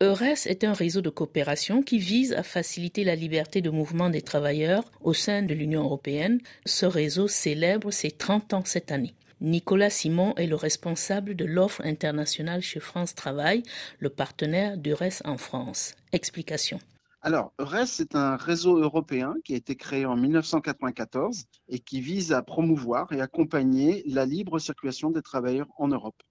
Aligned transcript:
EURES 0.00 0.46
est 0.46 0.62
un 0.62 0.74
réseau 0.74 1.00
de 1.00 1.10
coopération 1.10 1.82
qui 1.82 1.98
vise 1.98 2.32
à 2.32 2.44
faciliter 2.44 3.02
la 3.02 3.16
liberté 3.16 3.60
de 3.60 3.70
mouvement 3.70 4.10
des 4.10 4.22
travailleurs 4.22 4.84
au 5.00 5.12
sein 5.12 5.42
de 5.42 5.52
l'Union 5.54 5.82
européenne. 5.82 6.40
Ce 6.66 6.86
réseau 6.86 7.26
célèbre 7.26 7.90
ses 7.90 8.12
30 8.12 8.54
ans 8.54 8.62
cette 8.64 8.92
année. 8.92 9.16
Nicolas 9.40 9.90
Simon 9.90 10.34
est 10.36 10.46
le 10.46 10.54
responsable 10.54 11.34
de 11.34 11.44
l'offre 11.44 11.82
internationale 11.84 12.62
chez 12.62 12.78
France 12.78 13.16
Travail, 13.16 13.64
le 13.98 14.08
partenaire 14.08 14.76
d'EURES 14.76 15.20
en 15.24 15.36
France. 15.36 15.96
Explication. 16.12 16.78
Alors, 17.20 17.52
EURES, 17.58 17.86
c'est 17.86 18.14
un 18.14 18.36
réseau 18.36 18.78
européen 18.78 19.34
qui 19.44 19.54
a 19.54 19.56
été 19.56 19.74
créé 19.74 20.06
en 20.06 20.14
1994 20.14 21.46
et 21.70 21.80
qui 21.80 22.00
vise 22.00 22.32
à 22.32 22.42
promouvoir 22.42 23.12
et 23.12 23.20
accompagner 23.20 24.04
la 24.06 24.26
libre 24.26 24.60
circulation 24.60 25.10
des 25.10 25.22
travailleurs 25.22 25.68
en 25.76 25.88
Europe. 25.88 26.22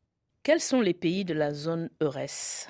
Quels 0.43 0.61
sont 0.61 0.79
les 0.79 0.93
pays 0.93 1.25
de 1.25 1.33
la 1.33 1.53
zone 1.53 1.89
EURES 2.01 2.69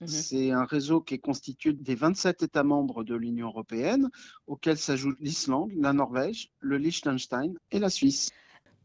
Mhm. 0.00 0.06
C'est 0.06 0.50
un 0.52 0.64
réseau 0.64 1.00
qui 1.00 1.14
est 1.14 1.18
constitué 1.18 1.72
des 1.72 1.94
27 1.94 2.42
États 2.42 2.62
membres 2.62 3.04
de 3.04 3.16
l'Union 3.16 3.48
européenne, 3.48 4.10
auxquels 4.46 4.78
s'ajoutent 4.78 5.20
l'Islande, 5.20 5.72
la 5.76 5.92
Norvège, 5.92 6.50
le 6.60 6.78
Liechtenstein 6.78 7.54
et 7.72 7.78
la 7.78 7.90
Suisse. 7.90 8.30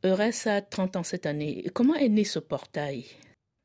EURES 0.04 0.48
a 0.48 0.62
30 0.62 0.98
ans 0.98 1.04
cette 1.04 1.26
année. 1.26 1.70
Comment 1.74 1.96
est 1.96 2.10
né 2.10 2.24
ce 2.24 2.40
portail? 2.40 3.06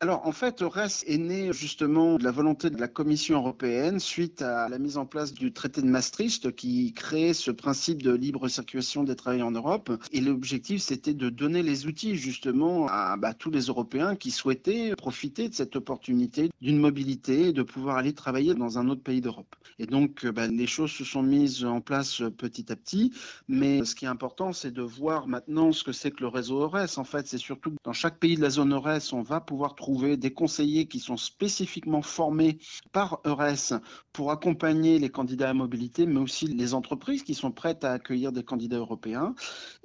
Alors 0.00 0.24
en 0.28 0.32
fait, 0.32 0.62
EURES 0.62 1.02
est 1.08 1.18
né 1.18 1.52
justement 1.52 2.18
de 2.18 2.22
la 2.22 2.30
volonté 2.30 2.70
de 2.70 2.78
la 2.78 2.86
Commission 2.86 3.38
européenne 3.38 3.98
suite 3.98 4.42
à 4.42 4.68
la 4.68 4.78
mise 4.78 4.96
en 4.96 5.06
place 5.06 5.34
du 5.34 5.52
traité 5.52 5.82
de 5.82 5.88
Maastricht 5.88 6.54
qui 6.54 6.92
crée 6.92 7.34
ce 7.34 7.50
principe 7.50 8.04
de 8.04 8.12
libre 8.12 8.46
circulation 8.46 9.02
des 9.02 9.16
travailleurs 9.16 9.48
en 9.48 9.50
Europe. 9.50 9.90
Et 10.12 10.20
l'objectif, 10.20 10.82
c'était 10.82 11.14
de 11.14 11.30
donner 11.30 11.64
les 11.64 11.86
outils 11.86 12.14
justement 12.14 12.86
à 12.86 13.16
bah, 13.16 13.34
tous 13.34 13.50
les 13.50 13.62
Européens 13.62 14.14
qui 14.14 14.30
souhaitaient 14.30 14.94
profiter 14.96 15.48
de 15.48 15.54
cette 15.54 15.74
opportunité 15.74 16.50
d'une 16.62 16.78
mobilité 16.78 17.48
et 17.48 17.52
de 17.52 17.62
pouvoir 17.64 17.96
aller 17.96 18.12
travailler 18.12 18.54
dans 18.54 18.78
un 18.78 18.88
autre 18.88 19.02
pays 19.02 19.20
d'Europe. 19.20 19.56
Et 19.80 19.86
donc, 19.86 20.24
bah, 20.26 20.46
les 20.46 20.68
choses 20.68 20.92
se 20.92 21.02
sont 21.02 21.24
mises 21.24 21.64
en 21.64 21.80
place 21.80 22.22
petit 22.36 22.70
à 22.70 22.77
petit. 22.77 23.12
Mais 23.48 23.84
ce 23.84 23.96
qui 23.96 24.05
est 24.05 24.08
important, 24.08 24.52
c'est 24.52 24.70
de 24.70 24.83
voir 24.83 25.27
maintenant 25.27 25.72
ce 25.72 25.83
que 25.83 25.92
c'est 25.92 26.12
que 26.12 26.20
le 26.20 26.28
réseau 26.28 26.62
EURES. 26.62 26.98
En 26.98 27.05
fait, 27.05 27.27
c'est 27.27 27.38
surtout 27.38 27.70
que 27.70 27.77
dans 27.83 27.92
chaque 27.92 28.18
pays 28.18 28.36
de 28.36 28.42
la 28.42 28.50
zone 28.50 28.72
EURES, 28.72 29.12
on 29.12 29.22
va 29.22 29.40
pouvoir 29.40 29.74
trouver 29.74 29.88
des 29.89 30.33
conseillers 30.33 30.86
qui 30.86 31.00
sont 31.00 31.17
spécifiquement 31.17 32.03
formés 32.03 32.58
par 32.92 33.20
EURES 33.25 33.81
pour 34.12 34.30
accompagner 34.30 34.98
les 34.98 35.08
candidats 35.08 35.50
à 35.50 35.55
mobilité, 35.55 36.06
mais 36.06 36.20
aussi 36.20 36.47
les 36.47 36.75
entreprises 36.75 37.22
qui 37.22 37.34
sont 37.34 37.53
prêtes 37.53 37.84
à 37.84 37.92
accueillir 37.92 38.33
des 38.33 38.42
candidats 38.42 38.78
européens. 38.78 39.34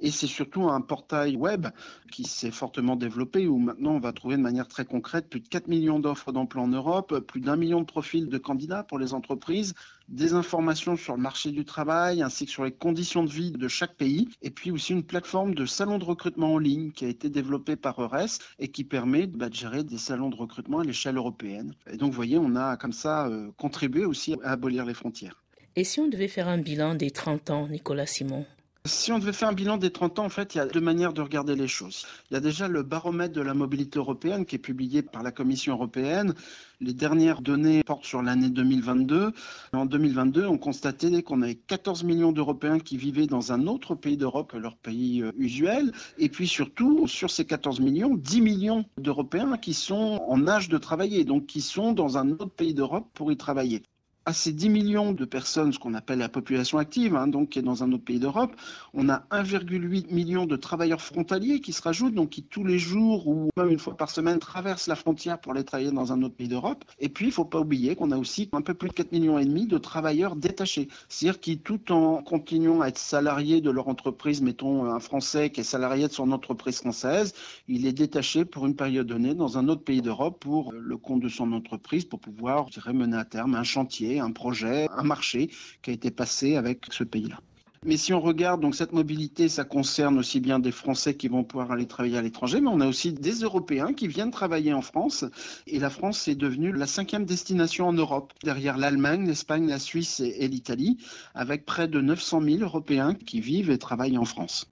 Et 0.00 0.10
c'est 0.10 0.26
surtout 0.26 0.68
un 0.68 0.80
portail 0.80 1.36
web 1.36 1.68
qui 2.12 2.24
s'est 2.24 2.50
fortement 2.50 2.96
développé 2.96 3.46
où 3.46 3.58
maintenant 3.58 3.92
on 3.92 4.00
va 4.00 4.12
trouver 4.12 4.36
de 4.36 4.42
manière 4.42 4.68
très 4.68 4.84
concrète 4.84 5.28
plus 5.28 5.40
de 5.40 5.48
4 5.48 5.68
millions 5.68 5.98
d'offres 5.98 6.32
d'emploi 6.32 6.62
en 6.62 6.68
Europe, 6.68 7.18
plus 7.20 7.40
d'un 7.40 7.56
million 7.56 7.80
de 7.80 7.86
profils 7.86 8.28
de 8.28 8.38
candidats 8.38 8.82
pour 8.82 8.98
les 8.98 9.14
entreprises, 9.14 9.74
des 10.08 10.34
informations 10.34 10.96
sur 10.96 11.16
le 11.16 11.22
marché 11.22 11.50
du 11.50 11.64
travail 11.64 12.22
ainsi 12.22 12.46
que 12.46 12.52
sur 12.52 12.64
les 12.64 12.72
conditions 12.72 13.24
de 13.24 13.30
vie 13.30 13.52
de 13.52 13.68
chaque 13.68 13.96
pays 13.96 14.28
et 14.42 14.50
puis 14.50 14.70
aussi 14.70 14.92
une 14.92 15.02
plateforme 15.02 15.54
de 15.54 15.66
salon 15.66 15.98
de 15.98 16.04
recrutement 16.04 16.54
en 16.54 16.58
ligne 16.58 16.92
qui 16.92 17.04
a 17.04 17.08
été 17.08 17.28
développée 17.28 17.76
par 17.76 18.00
EURES 18.00 18.38
et 18.58 18.68
qui 18.68 18.84
permet 18.84 19.26
bah, 19.26 19.48
de 19.48 19.54
gérer 19.54 19.84
des 19.84 19.98
salons 19.98 20.30
de 20.30 20.36
recrutement 20.36 20.80
à 20.80 20.84
l'échelle 20.84 21.16
européenne. 21.16 21.74
Et 21.90 21.96
donc 21.96 22.10
vous 22.10 22.16
voyez, 22.16 22.38
on 22.38 22.56
a 22.56 22.76
comme 22.76 22.92
ça 22.92 23.26
euh, 23.26 23.50
contribué 23.56 24.04
aussi 24.04 24.34
à 24.42 24.52
abolir 24.52 24.84
les 24.84 24.94
frontières. 24.94 25.42
Et 25.76 25.84
si 25.84 26.00
on 26.00 26.08
devait 26.08 26.28
faire 26.28 26.48
un 26.48 26.58
bilan 26.58 26.94
des 26.94 27.10
30 27.10 27.50
ans, 27.50 27.68
Nicolas 27.68 28.06
Simon? 28.06 28.46
Si 28.86 29.12
on 29.12 29.18
devait 29.18 29.32
faire 29.32 29.48
un 29.48 29.54
bilan 29.54 29.78
des 29.78 29.90
30 29.90 30.18
ans, 30.18 30.26
en 30.26 30.28
fait, 30.28 30.54
il 30.54 30.58
y 30.58 30.60
a 30.60 30.66
deux 30.66 30.80
manières 30.80 31.14
de 31.14 31.22
regarder 31.22 31.56
les 31.56 31.68
choses. 31.68 32.04
Il 32.30 32.34
y 32.34 32.36
a 32.36 32.40
déjà 32.40 32.68
le 32.68 32.82
baromètre 32.82 33.32
de 33.32 33.40
la 33.40 33.54
mobilité 33.54 33.98
européenne 33.98 34.44
qui 34.44 34.56
est 34.56 34.58
publié 34.58 35.00
par 35.00 35.22
la 35.22 35.32
Commission 35.32 35.72
européenne. 35.72 36.34
Les 36.82 36.92
dernières 36.92 37.40
données 37.40 37.82
portent 37.82 38.04
sur 38.04 38.20
l'année 38.20 38.50
2022. 38.50 39.32
En 39.72 39.86
2022, 39.86 40.46
on 40.46 40.58
constatait 40.58 41.22
qu'on 41.22 41.40
avait 41.40 41.54
14 41.54 42.04
millions 42.04 42.32
d'Européens 42.32 42.78
qui 42.78 42.98
vivaient 42.98 43.26
dans 43.26 43.52
un 43.52 43.66
autre 43.68 43.94
pays 43.94 44.18
d'Europe 44.18 44.52
que 44.52 44.58
leur 44.58 44.76
pays 44.76 45.22
euh, 45.22 45.32
usuel. 45.38 45.92
Et 46.18 46.28
puis 46.28 46.46
surtout, 46.46 47.08
sur 47.08 47.30
ces 47.30 47.46
14 47.46 47.80
millions, 47.80 48.14
10 48.14 48.42
millions 48.42 48.84
d'Européens 48.98 49.56
qui 49.56 49.72
sont 49.72 50.22
en 50.28 50.46
âge 50.46 50.68
de 50.68 50.76
travailler, 50.76 51.24
donc 51.24 51.46
qui 51.46 51.62
sont 51.62 51.92
dans 51.92 52.18
un 52.18 52.32
autre 52.32 52.50
pays 52.50 52.74
d'Europe 52.74 53.08
pour 53.14 53.32
y 53.32 53.36
travailler 53.38 53.82
à 54.26 54.32
ces 54.32 54.52
10 54.52 54.70
millions 54.70 55.12
de 55.12 55.24
personnes, 55.24 55.72
ce 55.72 55.78
qu'on 55.78 55.92
appelle 55.94 56.18
la 56.18 56.30
population 56.30 56.78
active, 56.78 57.14
hein, 57.14 57.26
donc 57.26 57.50
qui 57.50 57.58
est 57.58 57.62
dans 57.62 57.82
un 57.82 57.92
autre 57.92 58.04
pays 58.04 58.18
d'Europe, 58.18 58.56
on 58.94 59.08
a 59.10 59.24
1,8 59.30 60.12
million 60.12 60.46
de 60.46 60.56
travailleurs 60.56 61.02
frontaliers 61.02 61.60
qui 61.60 61.72
se 61.72 61.82
rajoutent, 61.82 62.14
donc 62.14 62.30
qui 62.30 62.42
tous 62.42 62.64
les 62.64 62.78
jours 62.78 63.28
ou 63.28 63.50
même 63.56 63.70
une 63.70 63.78
fois 63.78 63.96
par 63.96 64.10
semaine 64.10 64.38
traversent 64.38 64.86
la 64.86 64.96
frontière 64.96 65.38
pour 65.38 65.52
aller 65.52 65.64
travailler 65.64 65.90
dans 65.90 66.12
un 66.12 66.22
autre 66.22 66.34
pays 66.34 66.48
d'Europe. 66.48 66.84
Et 66.98 67.10
puis, 67.10 67.26
il 67.26 67.28
ne 67.28 67.34
faut 67.34 67.44
pas 67.44 67.60
oublier 67.60 67.96
qu'on 67.96 68.12
a 68.12 68.16
aussi 68.16 68.48
un 68.52 68.62
peu 68.62 68.72
plus 68.72 68.88
de 68.88 68.94
4 68.94 69.12
millions 69.12 69.38
et 69.38 69.44
demi 69.44 69.66
de 69.66 69.76
travailleurs 69.76 70.36
détachés, 70.36 70.88
c'est-à-dire 71.08 71.40
qui, 71.40 71.58
tout 71.58 71.92
en 71.92 72.22
continuant 72.22 72.80
à 72.80 72.88
être 72.88 72.98
salariés 72.98 73.60
de 73.60 73.70
leur 73.70 73.88
entreprise, 73.88 74.40
mettons 74.40 74.86
un 74.86 75.00
Français 75.00 75.50
qui 75.50 75.60
est 75.60 75.64
salarié 75.64 76.08
de 76.08 76.12
son 76.12 76.32
entreprise 76.32 76.78
française, 76.78 77.34
il 77.68 77.86
est 77.86 77.92
détaché 77.92 78.44
pour 78.46 78.66
une 78.66 78.76
période 78.76 79.06
donnée 79.06 79.34
dans 79.34 79.58
un 79.58 79.68
autre 79.68 79.84
pays 79.84 80.00
d'Europe 80.00 80.38
pour 80.40 80.72
le 80.72 80.96
compte 80.96 81.20
de 81.20 81.28
son 81.28 81.52
entreprise 81.52 82.04
pour 82.06 82.20
pouvoir, 82.20 82.68
mener 82.92 83.16
à 83.16 83.24
terme 83.24 83.54
un 83.54 83.64
chantier 83.64 84.13
un 84.20 84.32
projet, 84.32 84.88
un 84.96 85.04
marché 85.04 85.50
qui 85.82 85.90
a 85.90 85.92
été 85.92 86.10
passé 86.10 86.56
avec 86.56 86.86
ce 86.90 87.04
pays-là. 87.04 87.38
Mais 87.86 87.98
si 87.98 88.14
on 88.14 88.20
regarde 88.20 88.62
donc 88.62 88.74
cette 88.74 88.92
mobilité, 88.92 89.50
ça 89.50 89.64
concerne 89.64 90.18
aussi 90.18 90.40
bien 90.40 90.58
des 90.58 90.72
Français 90.72 91.16
qui 91.16 91.28
vont 91.28 91.44
pouvoir 91.44 91.70
aller 91.70 91.86
travailler 91.86 92.16
à 92.16 92.22
l'étranger, 92.22 92.62
mais 92.62 92.70
on 92.70 92.80
a 92.80 92.86
aussi 92.86 93.12
des 93.12 93.40
Européens 93.40 93.92
qui 93.92 94.08
viennent 94.08 94.30
travailler 94.30 94.72
en 94.72 94.80
France. 94.80 95.26
Et 95.66 95.78
la 95.78 95.90
France 95.90 96.26
est 96.26 96.34
devenue 96.34 96.72
la 96.72 96.86
cinquième 96.86 97.26
destination 97.26 97.88
en 97.88 97.92
Europe, 97.92 98.32
derrière 98.42 98.78
l'Allemagne, 98.78 99.26
l'Espagne, 99.26 99.68
la 99.68 99.78
Suisse 99.78 100.20
et, 100.20 100.48
l'Italie, 100.48 100.96
avec 101.34 101.66
près 101.66 101.86
de 101.86 102.00
900 102.00 102.40
000 102.40 102.58
Européens 102.62 103.14
qui 103.14 103.42
vivent 103.42 103.70
et 103.70 103.76
travaillent 103.76 104.16
en 104.16 104.24
France. 104.24 104.66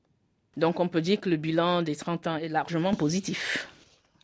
Donc 0.57 0.81
on 0.81 0.89
peut 0.89 1.03
dire 1.03 1.21
que 1.21 1.29
le 1.29 1.37
bilan 1.37 1.83
des 1.83 1.97
30 1.97 2.27
ans 2.27 2.37
est 2.37 2.49
largement 2.49 2.95
positif. 2.95 3.69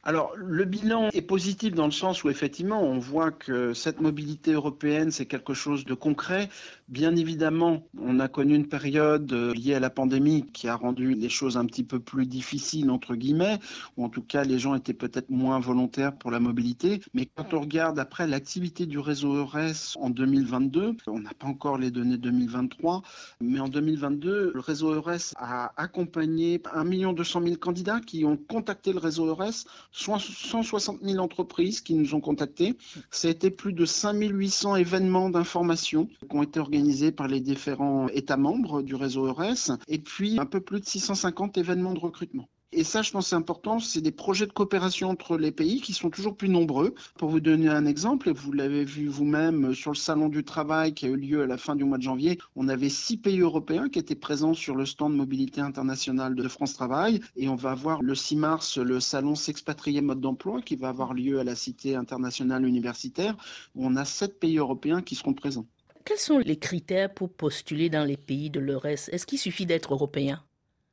Alors, 0.05 0.33
le 0.37 0.65
bilan 0.65 1.09
est 1.13 1.23
positif 1.23 1.75
dans 1.75 1.87
le 1.87 1.93
sens 1.93 2.23
où 2.23 2.31
effectivement, 2.31 2.83
on 2.83 2.99
voit 2.99 3.33
que 3.33 3.75
cette 3.75 4.01
mobilité 4.01 4.53
européenne, 4.53 5.11
c'est 5.11 5.27
quelque 5.27 5.55
chose 5.55 5.85
de 5.85 5.95
concret. 5.95 6.49
Bien 6.89 7.17
évidemment, 7.17 7.83
on 8.01 8.21
a 8.21 8.29
connu 8.29 8.55
une 8.55 8.69
période 8.69 9.31
euh, 9.33 9.53
liée 9.53 9.75
à 9.75 9.81
la 9.81 9.91
pandémie 9.91 10.47
qui 10.53 10.69
a 10.69 10.77
rendu 10.77 11.15
les 11.15 11.29
choses 11.29 11.57
un 11.57 11.67
petit 11.67 11.85
peu 11.85 11.99
plus 11.99 12.27
difficiles, 12.27 12.91
entre 12.91 13.17
guillemets, 13.17 13.59
ou 13.97 14.05
en 14.05 14.09
tout 14.09 14.23
cas, 14.23 14.45
les 14.45 14.59
gens 14.59 14.75
étaient 14.75 14.95
peut-être 14.95 15.31
moins 15.31 15.59
volontaires 15.59 16.17
pour 16.17 16.31
la 16.31 16.41
mobilité. 16.41 17.01
Mais 17.13 17.27
quand 17.27 17.53
on 17.53 17.61
regarde 17.61 17.99
après 17.99 18.27
l'activité 18.27 18.87
du 18.87 18.99
réseau 18.99 19.35
EURES 19.35 19.97
en 20.01 20.11
2022, 20.11 20.97
on 21.09 21.19
n'a 21.19 21.35
pas 21.35 21.49
encore 21.49 21.77
les 21.77 21.91
données 21.91 22.19
2023, 22.19 23.03
mais 23.41 23.61
en 23.61 23.69
2022, 23.69 24.53
le 24.55 24.61
réseau 24.61 24.95
EURES 24.95 25.35
a 25.37 25.73
accompagné 25.77 26.63
1 26.73 27.13
200 27.13 27.43
000 27.43 27.57
candidats 27.57 28.01
qui 28.01 28.25
ont 28.25 28.37
contacté 28.37 28.93
le 28.93 28.99
réseau 28.99 29.27
EURES 29.27 29.67
160 29.93 31.01
000 31.03 31.19
entreprises 31.19 31.81
qui 31.81 31.95
nous 31.95 32.15
ont 32.15 32.21
contactés. 32.21 32.77
Ça 33.11 33.29
a 33.29 33.31
été 33.31 33.51
plus 33.51 33.73
de 33.73 33.85
5800 33.85 34.77
événements 34.77 35.31
d'information 35.31 36.07
qui 36.07 36.37
ont 36.37 36.43
été 36.43 36.61
organisés 36.61 37.13
par 37.13 37.29
les 37.29 37.41
différents 37.41 38.09
États 38.09 38.37
membres 38.37 38.83
du 38.83 38.95
réseau 38.95 39.27
EURES 39.27 39.79
et 39.89 39.99
puis 39.99 40.39
un 40.39 40.47
peu 40.47 40.61
plus 40.61 40.81
de 40.81 40.87
650 40.87 41.59
événements 41.59 41.95
de 41.95 42.01
recrutement. 42.01 42.49
Et 42.71 42.85
ça, 42.85 43.01
je 43.01 43.11
pense, 43.11 43.29
c'est 43.29 43.37
important. 43.37 43.81
C'est 43.81 44.03
des 44.03 44.13
projets 44.13 44.47
de 44.47 44.53
coopération 44.53 45.09
entre 45.09 45.39
les 45.39 45.53
pays 45.53 45.81
qui 45.81 45.95
sont 45.95 46.11
toujours 46.11 46.37
plus 46.37 46.51
nombreux. 46.51 46.95
Pour 47.17 47.31
vous 47.31 47.41
donner 47.41 47.69
un 47.69 47.87
exemple, 47.87 48.31
vous 48.31 48.53
l'avez 48.53 48.85
vu 48.85 49.09
vous-même 49.09 49.75
sur 49.75 49.91
le 49.93 49.97
salon 49.97 50.29
du 50.29 50.45
travail 50.45 50.93
qui 50.93 51.07
a 51.07 51.09
eu 51.09 51.17
lieu 51.17 51.43
à 51.43 51.47
la 51.47 51.57
fin 51.57 51.77
du 51.77 51.85
mois 51.85 51.97
de 51.97 52.03
janvier, 52.03 52.39
on 52.57 52.69
avait 52.69 52.91
six 52.91 53.17
pays 53.17 53.41
européens 53.41 53.89
qui 53.89 53.99
étaient 53.99 54.15
présents 54.15 54.53
sur 54.53 54.77
le 54.77 54.85
stand 54.85 55.17
mobilité 55.17 55.63
internationale 55.63 56.35
de 56.35 56.47
France 56.47 56.75
Travail. 56.75 57.21
Et 57.37 57.49
on 57.49 57.57
va 57.57 57.71
avoir 57.71 58.03
le 58.03 58.15
6 58.15 58.37
mars 58.37 58.77
le 58.77 59.01
salon 59.01 59.35
s'expatrier 59.35 60.03
mode 60.03 60.21
d'emploi 60.21 60.61
qui 60.61 60.77
va 60.77 60.91
avoir 60.91 61.15
lieu 61.15 61.41
à 61.41 61.45
la 61.45 61.55
Cité 61.55 61.95
internationale 61.95 62.67
universitaire 62.67 63.35
où 63.75 63.87
on 63.87 63.97
a 63.97 64.05
sept 64.05 64.39
pays 64.39 64.59
européens 64.59 65.01
qui 65.01 65.15
seront 65.15 65.33
présents. 65.33 65.67
Quels 66.05 66.19
sont 66.19 66.39
les 66.39 66.59
critères 66.59 67.13
pour 67.13 67.31
postuler 67.31 67.89
dans 67.89 68.05
les 68.05 68.17
pays 68.17 68.51
de 68.51 68.61
l'EURES? 68.61 69.09
Est-ce 69.11 69.27
qu'il 69.27 69.39
suffit 69.39 69.67
d'être 69.67 69.95
européen? 69.95 70.43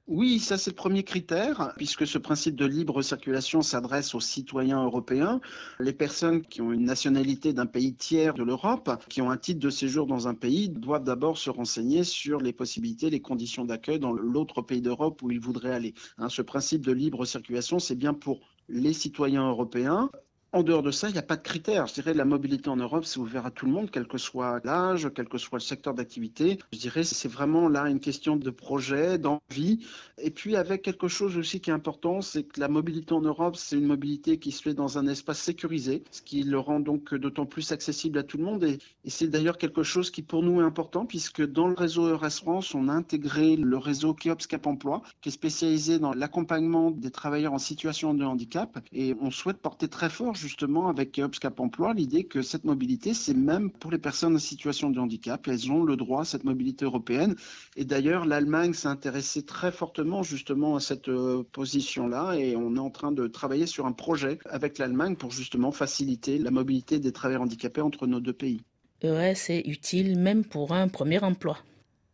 Oui, 0.08 0.38
ça 0.38 0.60
c'est 0.60 0.70
le 0.70 0.76
premier 0.76 1.04
critère, 1.04 1.74
puisque 1.78 2.06
ce 2.06 2.20
principe 2.20 2.56
de 2.56 2.66
libre 2.68 3.02
circulation 3.02 3.64
s'adresse 3.64 4.14
aux 4.14 4.20
citoyens 4.20 4.84
européens. 4.84 5.42
Les 5.80 5.94
personnes 5.94 6.44
qui 6.44 6.62
ont 6.62 6.72
une 6.72 6.86
nationalité 6.86 7.54
d'un 7.54 7.66
pays 7.66 7.96
tiers 7.96 8.36
de 8.36 8.44
l'Europe, 8.44 9.04
qui 9.10 9.24
ont 9.24 9.32
un 9.32 9.38
titre 9.38 9.60
de 9.60 9.72
séjour 9.72 10.06
dans 10.06 10.28
un 10.28 10.36
pays, 10.36 10.70
doivent 10.70 11.04
d'abord 11.04 11.40
se 11.40 11.50
renseigner 11.50 12.04
sur 12.04 12.40
les 12.40 12.54
possibilités, 12.54 13.10
les 13.10 13.20
conditions 13.20 13.66
d'accueil 13.66 14.00
dans 14.00 14.14
l'autre 14.14 14.62
pays 14.62 14.82
d'Europe 14.82 15.24
où 15.24 15.32
ils 15.32 15.40
voudraient 15.40 15.74
aller. 15.74 15.96
Hein, 16.20 16.30
ce 16.30 16.44
principe 16.44 16.86
de 16.86 16.92
libre 16.92 17.26
circulation, 17.26 17.80
c'est 17.80 17.96
bien 17.96 18.14
pour 18.14 18.42
les 18.70 18.94
citoyens 18.94 19.50
européens 19.50 20.12
En 20.56 20.64
dehors 20.64 20.84
de 20.84 20.92
ça, 20.92 21.10
il 21.10 21.12
n'y 21.12 21.18
a 21.18 21.22
pas 21.22 21.36
de 21.36 21.42
critères. 21.42 21.86
Je 21.88 21.96
dirais 21.96 22.14
la 22.14 22.24
mobilité 22.24 22.70
en 22.70 22.78
Europe, 22.78 23.04
c'est 23.04 23.20
ouvert 23.20 23.46
à 23.46 23.52
tout 23.52 23.66
le 23.66 23.74
monde, 23.74 23.90
quel 23.92 24.08
que 24.08 24.18
soit 24.18 24.62
l'âge, 24.64 25.10
quel 25.14 25.28
que 25.28 25.38
soit 25.38 25.58
le 25.58 25.62
secteur 25.62 25.94
d'activité. 25.94 26.60
Je 26.72 26.80
dirais 26.80 27.04
c'est 27.04 27.28
vraiment 27.28 27.68
là 27.68 27.90
une 27.90 28.00
question 28.00 28.38
de 28.38 28.50
projet, 28.50 29.18
d'envie. 29.18 29.86
Et 30.18 30.32
puis 30.32 30.56
avec 30.56 30.82
quelque 30.82 31.10
chose 31.10 31.36
aussi 31.36 31.60
qui 31.60 31.72
est 31.72 31.74
important, 31.74 32.22
c'est 32.22 32.44
que 32.44 32.58
la 32.62 32.70
mobilité 32.70 33.12
en 33.12 33.20
Europe, 33.20 33.58
c'est 33.58 33.76
une 33.76 33.86
mobilité 33.86 34.40
qui 34.40 34.54
se 34.54 34.62
fait 34.62 34.74
dans 34.74 34.98
un 34.98 35.08
espace 35.08 35.40
sécurisé, 35.40 36.06
ce 36.10 36.22
qui 36.22 36.44
le 36.44 36.58
rend 36.58 36.80
donc 36.80 37.14
d'autant 37.14 37.46
plus 37.46 37.74
accessible 37.74 38.18
à 38.18 38.24
tout 38.24 38.38
le 38.38 38.46
monde. 38.46 38.64
Et, 38.64 38.80
c'est 39.08 39.28
d'ailleurs 39.28 39.58
quelque 39.58 39.84
chose 39.84 40.10
qui 40.10 40.22
pour 40.22 40.42
nous 40.42 40.62
est 40.62 40.64
important, 40.64 41.06
puisque 41.06 41.46
dans 41.46 41.68
le 41.68 41.76
réseau 41.76 42.08
EURES 42.08 42.40
France, 42.42 42.74
on 42.74 42.88
a 42.88 42.94
intégré 42.94 43.58
le 43.58 43.78
réseau 43.78 44.14
Kiops 44.14 44.48
Cap 44.48 44.68
Emploi, 44.68 45.02
qui 45.20 45.28
est 45.28 45.34
spécialisé 45.34 46.00
dans 46.00 46.14
l'accompagnement 46.14 46.92
des 46.92 47.12
travailleurs 47.12 47.52
en 47.52 47.60
situation 47.60 48.14
de 48.14 48.24
handicap. 48.24 48.80
Et 48.94 49.18
on 49.20 49.32
souhaite 49.32 49.58
porter 49.58 49.90
très 49.90 50.10
fort 50.10 50.38
justement 50.46 50.90
avec 50.90 51.12
Keops 51.12 51.40
Cap 51.40 51.60
Emploi 51.60 51.96
l'idée 51.96 52.26
que 52.26 52.44
cette 52.44 52.66
mobilité, 52.66 53.16
c'est 53.16 53.34
même 53.34 53.72
pour 53.72 53.90
les 53.90 53.98
personnes 53.98 54.36
en 54.36 54.40
situation 54.40 54.92
de 54.92 55.00
handicap. 55.00 55.48
Elles 55.48 55.72
ont 55.72 55.84
le 55.84 55.96
droit 55.96 56.22
à 56.22 56.26
cette 56.26 56.44
mobilité 56.44 56.86
européenne. 56.86 57.36
Et 57.76 57.84
d'ailleurs, 57.84 58.26
l'Allemagne 58.26 58.74
s'est 58.74 58.88
intéressée 58.88 59.44
très 59.44 59.72
fortement 59.72 60.22
justement 60.22 60.76
à 60.76 60.80
cette 60.80 61.10
euh, 61.10 61.44
position-là 61.52 62.36
et 62.36 62.56
on 62.56 62.76
est 62.76 62.80
en 62.80 62.92
train 62.92 63.12
de 63.12 63.26
travailler 63.26 63.66
sur 63.66 63.88
un 63.88 63.92
projet 63.92 64.38
avec 64.46 64.78
l'Allemagne 64.78 65.16
pour 65.16 65.32
justement 65.32 65.72
faciliter 65.72 66.38
la 66.38 66.52
mobilité 66.52 67.00
des 67.00 67.12
travailleurs 67.12 67.42
handicapés 67.42 67.82
entre 67.82 68.06
nos 68.06 68.20
deux 68.20 68.34
pays. 68.34 68.62
ES 69.02 69.50
est 69.50 69.68
utile 69.68 70.20
même 70.20 70.46
pour 70.46 70.74
un 70.74 70.88
premier 70.88 71.24
emploi. 71.24 71.58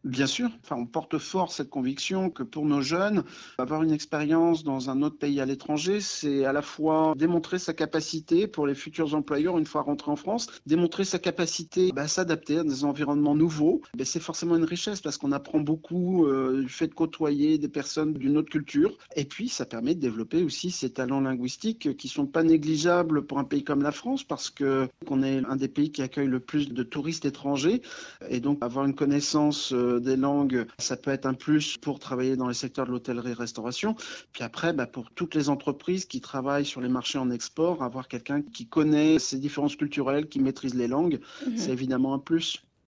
Bien 0.04 0.26
sûr, 0.26 0.50
enfin, 0.64 0.78
on 0.78 0.88
porte 0.88 1.20
fort 1.20 1.52
cette 1.52 1.70
conviction 1.70 2.32
que 2.32 2.42
pour 2.42 2.66
nos 2.66 2.82
jeunes, 2.82 3.24
avoir 3.60 3.84
une 3.84 3.92
expérience 3.92 4.64
dans 4.64 4.90
un 4.90 5.04
autre 5.04 5.20
pays 5.20 5.40
à 5.40 5.46
l'étranger, 5.46 6.02
c'est 6.02 6.44
à 6.44 6.54
la 6.54 6.64
fois 6.64 7.14
démontrer 7.16 7.60
sa 7.60 7.74
capacité 7.74 8.48
pour 8.48 8.66
les 8.66 8.74
futurs 8.74 9.14
employeurs 9.14 9.60
une 9.60 9.68
fois 9.68 9.84
rentrés 9.84 10.10
en 10.10 10.16
France, 10.16 10.48
démontrer 10.66 11.06
sa 11.06 11.20
capacité 11.20 11.92
bah, 11.92 12.04
à 12.04 12.08
s'adapter 12.08 12.58
à 12.58 12.64
des 12.64 12.84
environnements 12.84 13.36
nouveaux. 13.36 13.82
Bah, 13.96 14.04
c'est 14.04 14.20
forcément 14.20 14.56
une 14.56 14.64
richesse 14.64 15.02
parce 15.02 15.20
qu'on 15.20 15.32
apprend 15.32 15.60
beaucoup 15.60 16.26
euh, 16.26 16.64
du 16.64 16.70
fait 16.70 16.88
de 16.88 16.96
côtoyer 16.96 17.60
des 17.60 17.70
personnes 17.70 18.14
d'une 18.14 18.38
autre 18.38 18.50
culture. 18.50 18.98
Et 19.16 19.26
puis, 19.26 19.50
ça 19.50 19.68
permet 19.68 19.94
de 19.94 20.00
développer 20.00 20.44
aussi 20.44 20.72
ces 20.72 20.90
talents 20.90 21.22
linguistiques 21.22 21.96
qui 21.96 22.08
sont 22.08 22.26
pas 22.26 22.42
négligeables 22.42 23.28
pour 23.28 23.38
un 23.38 23.44
pays 23.44 23.64
comme 23.64 23.84
la 23.84 23.92
France 23.92 24.24
parce 24.24 24.50
qu'on 24.50 25.24
est 25.24 25.46
un 25.46 25.56
des 25.56 25.68
pays 25.68 25.92
qui 25.92 26.02
accueille 26.02 26.28
le 26.28 26.40
plus 26.40 26.70
de 26.70 26.82
touristes 26.82 27.26
étrangers 27.26 27.84
et 28.30 28.40
donc 28.40 28.58
avoir 28.62 28.86
une 28.86 28.96
connaissance 28.96 29.74
euh, 29.74 29.91
des 30.00 30.16
langues, 30.16 30.66
ça 30.78 30.98
peut 30.98 31.12
être 31.12 31.26
un 31.26 31.34
plus 31.34 31.78
pour 31.78 32.00
travailler 32.00 32.36
dans 32.36 32.48
les 32.48 32.54
secteurs 32.54 32.86
de 32.86 32.92
l'hôtellerie-restauration. 32.92 33.96
Puis 34.32 34.44
après, 34.44 34.74
bah, 34.74 34.88
pour 34.88 35.12
toutes 35.12 35.36
les 35.36 35.50
entreprises 35.50 36.06
qui 36.06 36.22
travaillent 36.22 36.66
sur 36.66 36.82
les 36.82 36.90
marchés 36.90 37.18
en 37.18 37.30
export, 37.32 37.84
avoir 37.84 38.08
quelqu'un 38.08 38.42
qui 38.42 38.68
connaît 38.68 39.20
ces 39.20 39.38
différences 39.38 39.76
culturelles, 39.76 40.28
qui 40.28 40.40
maîtrise 40.40 40.74
les 40.76 40.88
langues, 40.88 41.20
mhm. 41.46 41.58
c'est 41.58 41.72
évidemment 41.72 42.14
un 42.14 42.20
plus. 42.20 42.64